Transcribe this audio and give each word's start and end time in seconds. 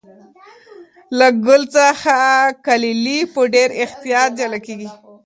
له 1.17 1.27
ګل 1.45 1.63
څخه 1.77 2.15
کلالې 2.65 3.19
په 3.33 3.41
ډېر 3.53 3.69
احتیاط 3.83 4.29
جلا 4.39 4.59
کېږي. 4.65 4.89